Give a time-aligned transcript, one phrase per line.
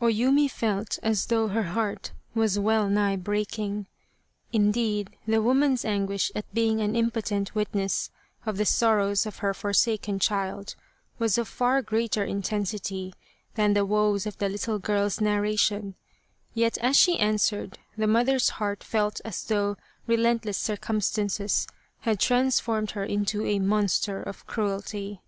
[0.00, 3.86] O Yumi felt as though her heart was well nigh break ing.
[4.50, 8.08] Indeed, the woman's anguish at being an im potent witness
[8.46, 10.74] of the sorrows of her forsaken child
[11.18, 13.12] was of far greater intensity
[13.56, 15.96] than the woes of the little girl's narration,
[16.54, 19.76] yet as she answered, the mother's heart felt as though
[20.06, 21.66] relentless circumstances
[22.00, 25.20] had transformed her into a monster of cruelty